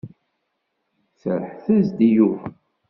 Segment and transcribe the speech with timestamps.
[1.21, 2.45] Serrḥet-as-d i Yuba.